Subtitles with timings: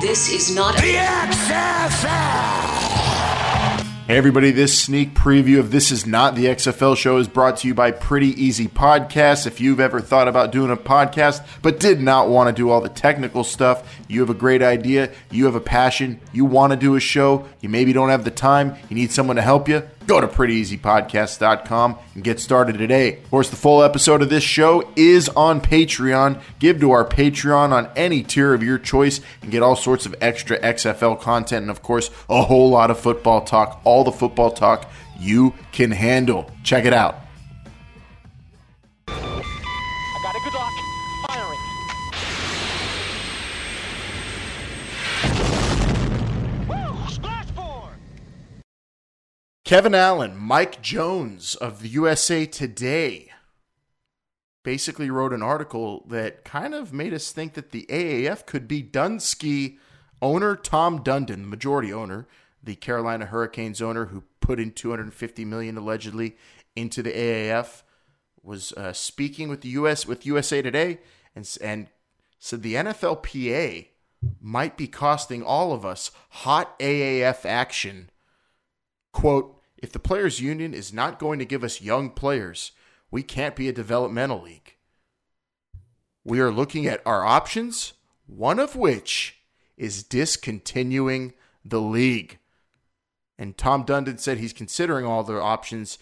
[0.00, 2.06] This is not the XFL.
[4.06, 7.68] Hey everybody, this sneak preview of This Is Not the XFL show is brought to
[7.68, 9.46] you by Pretty Easy Podcasts.
[9.46, 12.82] If you've ever thought about doing a podcast but did not want to do all
[12.82, 16.76] the technical stuff, you have a great idea, you have a passion, you want to
[16.76, 19.82] do a show, you maybe don't have the time, you need someone to help you,
[20.06, 23.18] go to prettyeasypodcast.com and get started today.
[23.18, 26.40] Of course, the full episode of this show is on Patreon.
[26.58, 30.14] Give to our Patreon on any tier of your choice and get all sorts of
[30.20, 34.50] extra XFL content and, of course, a whole lot of football talk, all the football
[34.50, 36.50] talk you can handle.
[36.62, 37.20] Check it out.
[39.08, 39.12] I
[40.22, 40.72] got a good luck.
[41.26, 41.58] Firing.
[49.66, 53.32] Kevin Allen, Mike Jones of the USA Today
[54.62, 58.80] basically wrote an article that kind of made us think that the AAF could be
[58.80, 59.78] Dunsky
[60.22, 62.28] owner Tom Dundon, the majority owner,
[62.62, 66.36] the Carolina Hurricanes owner who put in 250 million allegedly
[66.76, 67.82] into the AAF,
[68.44, 71.00] was uh, speaking with the US with USA Today
[71.34, 71.88] and and
[72.38, 73.88] said the NFLPA
[74.40, 78.10] might be costing all of us hot AAF action.
[79.10, 79.55] Quote,
[79.86, 82.72] if the players union is not going to give us young players,
[83.08, 84.74] we can't be a developmental league.
[86.24, 87.92] We are looking at our options,
[88.26, 89.42] one of which
[89.76, 91.34] is discontinuing
[91.64, 92.40] the league.
[93.38, 95.98] And Tom Dundon said he's considering all the options.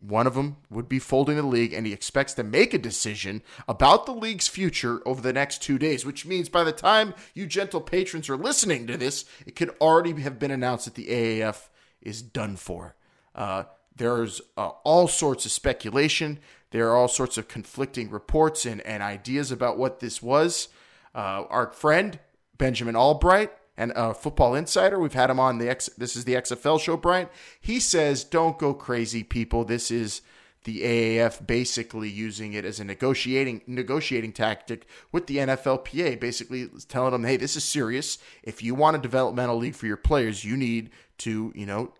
[0.00, 3.40] One of them would be folding the league, and he expects to make a decision
[3.66, 7.46] about the league's future over the next two days, which means by the time you
[7.46, 11.69] gentle patrons are listening to this, it could already have been announced that the AAF
[12.02, 12.94] is done for.
[13.34, 16.38] Uh, there's uh, all sorts of speculation.
[16.70, 20.68] There are all sorts of conflicting reports and, and ideas about what this was.
[21.14, 22.18] Uh, our friend
[22.56, 25.88] Benjamin Albright and uh, Football Insider, we've had him on the X.
[25.98, 27.28] This is the XFL show, Brian.
[27.60, 29.64] He says, "Don't go crazy, people.
[29.64, 30.22] This is."
[30.64, 37.12] The AAF basically using it as a negotiating negotiating tactic with the NFLPA, basically telling
[37.12, 38.18] them, "Hey, this is serious.
[38.42, 41.94] If you want a developmental league for your players, you need to, you know,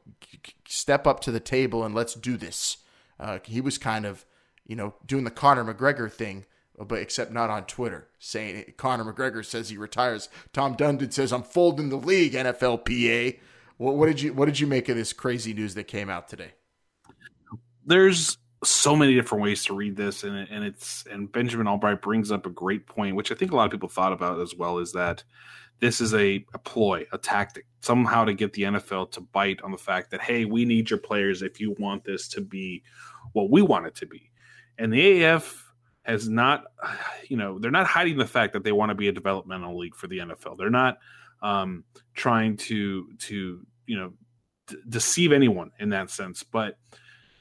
[0.69, 2.79] step up to the table and let's do this."
[3.19, 4.27] Uh, he was kind of,
[4.67, 6.45] you know, doing the Conor McGregor thing,
[6.79, 10.29] but except not on Twitter, saying Conor McGregor says he retires.
[10.53, 13.39] Tom Dundon says, "I'm folding the league." NFLPA.
[13.79, 16.29] What, what did you What did you make of this crazy news that came out
[16.29, 16.53] today?
[17.87, 22.31] There's so many different ways to read this and and it's and Benjamin Albright brings
[22.31, 24.79] up a great point which I think a lot of people thought about as well
[24.79, 25.25] is that
[25.81, 29.73] this is a, a ploy, a tactic, somehow to get the NFL to bite on
[29.73, 32.83] the fact that hey, we need your players if you want this to be
[33.33, 34.31] what we want it to be.
[34.79, 35.63] And the AAF
[36.03, 36.65] has not
[37.29, 39.95] you know, they're not hiding the fact that they want to be a developmental league
[39.95, 40.59] for the NFL.
[40.59, 40.99] They're not
[41.43, 41.85] um,
[42.15, 44.13] trying to to, you know,
[44.67, 46.77] d- deceive anyone in that sense, but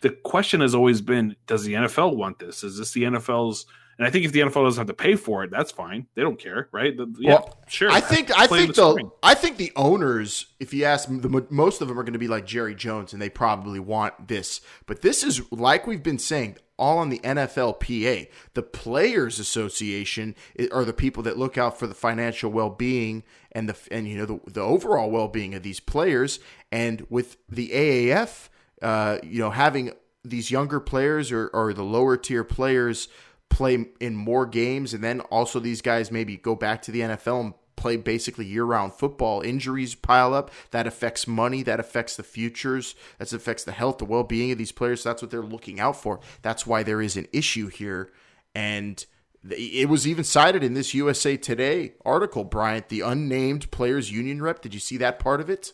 [0.01, 2.63] the question has always been does the NFL want this?
[2.63, 3.65] Is this the NFL's
[3.99, 6.07] and I think if the NFL doesn't have to pay for it, that's fine.
[6.15, 6.95] They don't care, right?
[6.95, 7.91] The, yeah, well, sure.
[7.91, 9.11] I think I think the the.
[9.21, 12.19] I think the owners, if you ask them, the most of them are going to
[12.19, 14.61] be like Jerry Jones, and they probably want this.
[14.85, 18.29] But this is like we've been saying, all on the NFLPA.
[18.53, 23.23] The Players Association eh, are the people that look out for the financial well being
[23.51, 26.39] and the and you know the, the overall well being of these players.
[26.71, 28.47] And with the AAF,
[28.81, 29.91] uh, you know, having
[30.23, 33.07] these younger players or, or the lower tier players
[33.49, 37.39] play in more games, and then also these guys maybe go back to the NFL
[37.41, 39.41] and play basically year round football.
[39.41, 40.51] Injuries pile up.
[40.71, 41.63] That affects money.
[41.63, 42.93] That affects the futures.
[43.17, 45.03] That affects the health, the well being of these players.
[45.03, 46.19] That's what they're looking out for.
[46.41, 48.11] That's why there is an issue here.
[48.53, 49.03] And
[49.49, 54.61] it was even cited in this USA Today article, Bryant, the unnamed players union rep.
[54.61, 55.71] Did you see that part of it?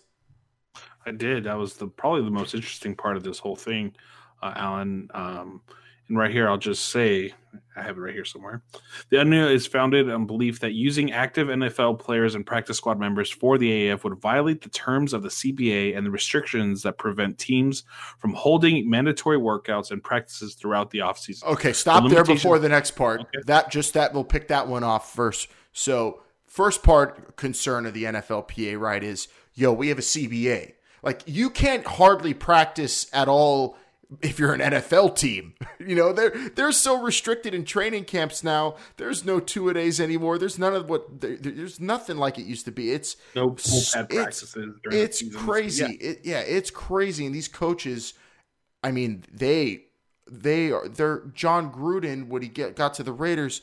[1.05, 1.43] I did.
[1.43, 3.95] That was the probably the most interesting part of this whole thing,
[4.41, 5.09] uh, Alan.
[5.13, 5.61] Um,
[6.07, 7.33] and right here, I'll just say
[7.75, 8.61] I have it right here somewhere.
[9.09, 13.29] The UNIA is founded on belief that using active NFL players and practice squad members
[13.29, 17.37] for the AAF would violate the terms of the CBA and the restrictions that prevent
[17.37, 17.83] teams
[18.19, 21.43] from holding mandatory workouts and practices throughout the offseason.
[21.45, 23.21] Okay, stop The there before the next part.
[23.21, 23.39] Okay.
[23.45, 25.49] That just that we'll pick that one off first.
[25.73, 30.73] So first part concern of the NFLPA right is yo we have a CBA.
[31.05, 33.77] Like you can't hardly practice at all
[34.21, 35.53] if you're an NFL team.
[35.77, 38.75] You know they're they're so restricted in training camps now.
[38.97, 40.39] There's no two a days anymore.
[40.39, 42.91] There's none of what there, there's nothing like it used to be.
[42.91, 44.53] It's No full pad it's- practices.
[44.81, 45.83] during it's crazy.
[45.99, 46.09] Yeah.
[46.09, 47.25] It, yeah, it's crazy.
[47.27, 48.13] And these coaches,
[48.83, 49.83] I mean, they
[50.31, 53.61] they are they're Jon Gruden when he get, got to the Raiders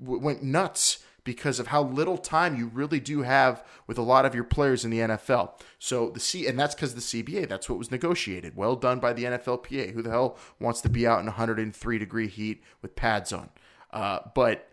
[0.00, 4.24] w- went nuts because of how little time you really do have with a lot
[4.24, 5.50] of your players in the NFL.
[5.78, 8.56] So the C and that's because the CBA, that's what was negotiated.
[8.56, 9.92] Well done by the NFLPA.
[9.92, 13.50] Who the hell wants to be out in 103 degree heat with pads on?
[13.90, 14.70] Uh, but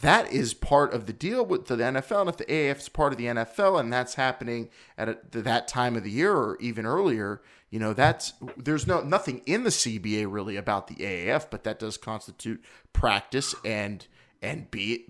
[0.00, 2.20] that is part of the deal with the NFL.
[2.20, 5.66] And if the AAF is part of the NFL and that's happening at a, that
[5.66, 9.70] time of the year or even earlier, you know, that's there's no nothing in the
[9.70, 12.62] CBA really about the AAF, but that does constitute
[12.92, 14.06] practice and
[14.40, 15.06] and be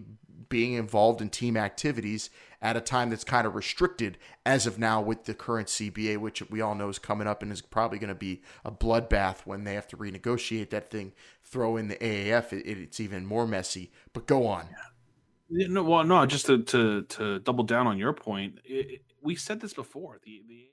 [0.48, 2.30] being involved in team activities
[2.60, 6.42] at a time that's kind of restricted as of now with the current CBA, which
[6.50, 9.64] we all know is coming up and is probably going to be a bloodbath when
[9.64, 11.12] they have to renegotiate that thing.
[11.44, 13.92] Throw in the AAF, it, it's even more messy.
[14.12, 14.68] But go on.
[15.50, 19.34] Yeah, no, well, no, just to to to double down on your point, it, we
[19.34, 20.18] said this before.
[20.24, 20.66] The the